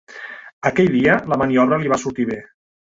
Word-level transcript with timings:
Aquell 0.71 0.89
dia, 0.95 1.19
la 1.35 1.41
maniobra 1.43 1.81
li 1.85 1.95
va 1.95 2.03
sortir 2.07 2.31
bé. 2.33 2.45